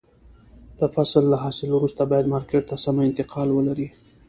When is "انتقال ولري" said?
3.09-3.87